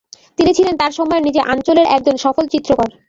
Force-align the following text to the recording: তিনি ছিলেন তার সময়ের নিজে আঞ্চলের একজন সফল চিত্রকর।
তিনি 0.37 0.51
ছিলেন 0.57 0.75
তার 0.77 0.91
সময়ের 0.91 1.25
নিজে 1.27 1.41
আঞ্চলের 1.51 1.87
একজন 1.95 2.15
সফল 2.25 2.45
চিত্রকর। 2.53 2.89